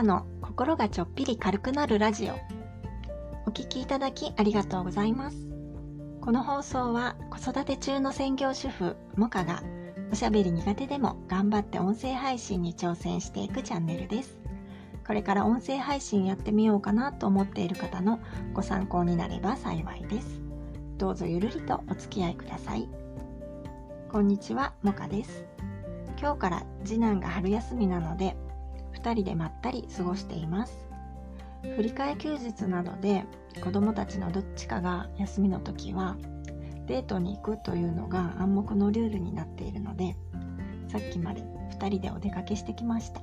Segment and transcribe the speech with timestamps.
[0.00, 2.34] カの心がちょっぴり軽くなるラジオ。
[3.46, 5.46] お聞きいただきありがとうございます。
[6.22, 9.62] この放送は子育て中の専業主婦モカが
[10.10, 14.38] おしゃべり苦手でも頑張って音声配信に挑戦していくチャンネルです。
[15.06, 18.20] これから音声配信やってみようかなと思っている方の
[18.54, 20.40] ご参考になれば幸いです。
[20.96, 22.88] どうぞゆるりとお付き合いください。
[24.10, 25.44] こんにちはモカです。
[26.18, 28.34] 今日から次男が春休みなので
[28.94, 30.88] 2人でまったり過ごしています。
[31.76, 33.24] 振り替え休日などで
[33.62, 36.16] 子供たちのどっちかが休みの時は
[36.86, 40.16] デートに行くというのが暗黙のルールになっているので
[40.88, 41.42] さっきまで
[41.78, 43.20] 2人でお出かけしてきました。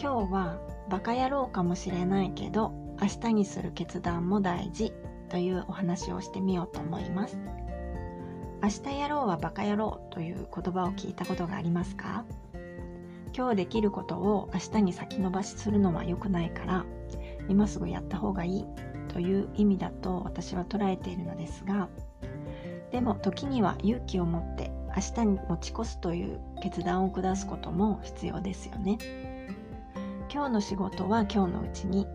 [0.00, 0.58] 今日は
[0.88, 2.72] バカ野郎かもしれないけど
[3.02, 4.92] 明日にする決断も大事
[5.28, 7.36] というお話をしてみようと思います。
[8.62, 12.24] 明日やろうはバカ野郎という言葉を聞いたことがありますか？
[13.38, 16.84] 今日できることを明日に先延ばしするのは良くないから
[17.48, 18.66] 今すぐやった方がいい
[19.12, 21.88] という意味だと私は捉えているのですが
[22.90, 28.98] でも時には勇気を持って明日に持ち越すという決断を下すことも必要ですよね。
[30.32, 32.08] 今日の仕事は今日のうちに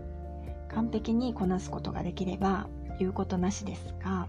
[0.67, 2.67] 完璧にこなすことができれば
[2.99, 4.27] 言うことなしですが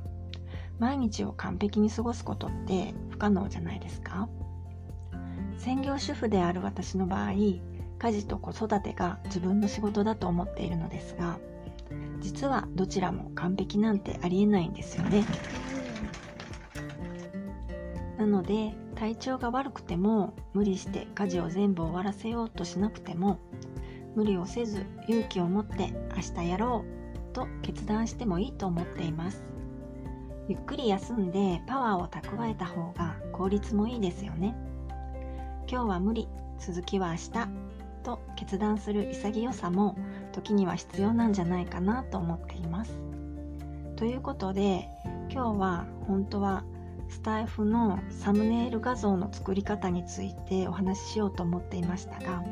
[0.78, 4.28] 毎日を完璧に過ごすことって不可能じゃないですか。
[5.58, 11.38] 専業主婦である私の場合家事と子育てが自分の仕事だと思っているのですが
[12.20, 15.24] 実はどちらも完璧なんてありえないんですよね。
[18.18, 23.38] なので体調が悪くても無理して家事を全部終わらせようとしなくても
[24.14, 26.84] 無理をせず勇気を持って明日やろ
[27.30, 29.44] うと決断してもいいと思っています。
[30.48, 34.54] ゆっくり休んでパワーを蓄えた方が効率もいいですよね。
[35.66, 37.64] 今日は無理続きは明日。
[38.04, 39.96] と決断する潔さも
[40.32, 43.00] 時には必要なんじゃないかなと思っています。
[43.96, 44.88] ということで
[45.30, 46.64] 今日は本当は
[47.08, 52.42] スタイフのサムネイル画像の作り方についてお話ししようと思っていましたが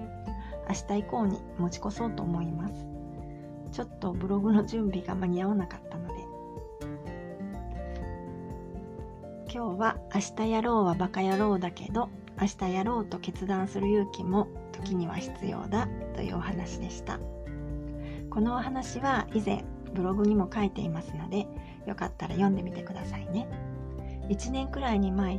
[0.69, 2.86] 明日以降に持ち越そうと思います。
[3.72, 6.22] ちょっとブログの準備が間に合わなかったので。
[9.54, 12.09] 今日は明日やろうはバカ野郎だけど
[12.42, 15.86] 明日やろうと決断する勇気も時には必要だ
[16.16, 17.20] というお話でした。
[18.30, 19.64] このお話は以前
[19.94, 21.47] ブログにも書いていますので
[21.86, 23.47] よかったら読んでみてくださいね。
[24.28, 25.36] 1年くらいに前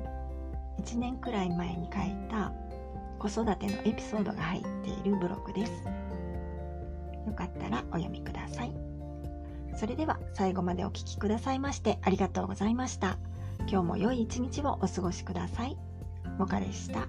[0.79, 2.53] 1年くらい前に書いた
[3.19, 5.71] 子育てのエピソードが入っているブログです。
[7.27, 8.71] よかったらお読みください。
[9.75, 13.17] それでは最後までお聴きくださいましてありがとうございました。
[13.67, 15.77] 今日も良い一日をお過ごしください。
[16.37, 17.07] モカでした。